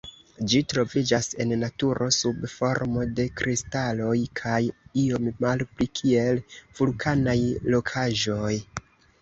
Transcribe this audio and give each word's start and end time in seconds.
Ĝi 0.51 0.59
troviĝas 0.71 1.27
en 1.43 1.51
naturo 1.63 2.07
sub 2.15 2.39
formo 2.53 3.03
de 3.19 3.25
kristaloj 3.41 4.15
kaj 4.41 4.57
iom 5.05 5.29
malpli 5.47 5.89
kiel 6.01 6.43
vulkanaj 6.81 7.39
rokaĵoj. 7.77 8.53